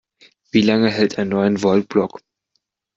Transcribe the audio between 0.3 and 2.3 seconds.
Wie lange hält ein Neun-Volt-Block?